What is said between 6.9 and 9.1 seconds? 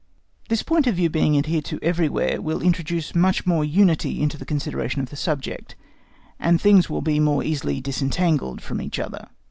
be more easily disentangled from each